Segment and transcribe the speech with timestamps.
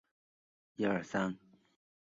[0.03, 0.03] 收
[0.83, 1.39] 录五首新歌。